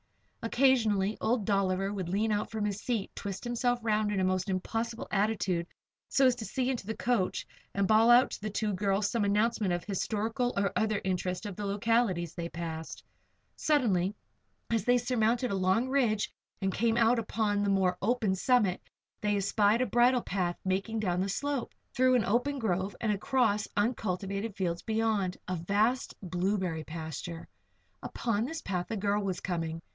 [0.43, 4.49] Occasionally old Dolliver would lean out from his seat, twist himself around in a most
[4.49, 5.67] impossible attitude
[6.09, 9.23] so as to see into the coach, and bawl out to the two girls some
[9.23, 13.03] announcement of the historical or other interest of the localities they passed.
[13.55, 14.15] Suddenly,
[14.71, 18.81] as they surmounted a long ridge and came out upon the more open summit,
[19.21, 23.67] they espied a bridle path making down the slope, through an open grove and across
[23.77, 27.47] uncultivated fields beyond a vast blueberry pasture.
[28.01, 29.79] Up this path a girl was coming.